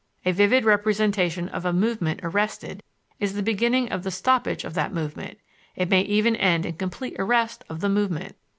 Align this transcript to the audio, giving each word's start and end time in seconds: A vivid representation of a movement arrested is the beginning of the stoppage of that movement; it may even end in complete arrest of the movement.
A 0.25 0.31
vivid 0.31 0.65
representation 0.65 1.47
of 1.49 1.63
a 1.63 1.71
movement 1.71 2.21
arrested 2.23 2.81
is 3.19 3.35
the 3.35 3.43
beginning 3.43 3.91
of 3.91 4.01
the 4.01 4.09
stoppage 4.09 4.63
of 4.63 4.73
that 4.73 4.91
movement; 4.91 5.37
it 5.75 5.89
may 5.89 6.01
even 6.01 6.35
end 6.35 6.65
in 6.65 6.73
complete 6.73 7.15
arrest 7.19 7.63
of 7.69 7.81
the 7.81 7.89
movement. 7.89 8.35